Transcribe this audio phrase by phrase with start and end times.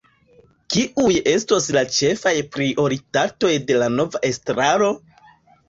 [0.75, 4.93] Kiuj estos la ĉefaj prioritatoj de la nova estraro?